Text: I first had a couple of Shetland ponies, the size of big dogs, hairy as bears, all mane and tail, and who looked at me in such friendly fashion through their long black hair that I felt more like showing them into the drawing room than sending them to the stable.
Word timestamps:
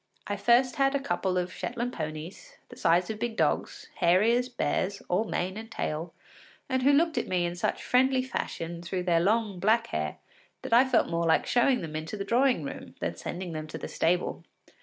I 0.25 0.35
first 0.35 0.77
had 0.77 0.95
a 0.95 0.99
couple 0.99 1.37
of 1.37 1.53
Shetland 1.53 1.93
ponies, 1.93 2.57
the 2.69 2.75
size 2.75 3.11
of 3.11 3.19
big 3.19 3.37
dogs, 3.37 3.87
hairy 3.97 4.33
as 4.35 4.49
bears, 4.49 5.03
all 5.09 5.25
mane 5.25 5.57
and 5.57 5.69
tail, 5.69 6.11
and 6.67 6.81
who 6.81 6.91
looked 6.91 7.19
at 7.19 7.27
me 7.27 7.45
in 7.45 7.55
such 7.55 7.83
friendly 7.83 8.23
fashion 8.23 8.81
through 8.81 9.03
their 9.03 9.19
long 9.19 9.59
black 9.59 9.85
hair 9.89 10.17
that 10.63 10.73
I 10.73 10.85
felt 10.85 11.07
more 11.11 11.27
like 11.27 11.45
showing 11.45 11.81
them 11.81 11.95
into 11.95 12.17
the 12.17 12.25
drawing 12.25 12.63
room 12.63 12.95
than 12.99 13.15
sending 13.15 13.51
them 13.51 13.67
to 13.67 13.77
the 13.77 13.87
stable. 13.87 14.43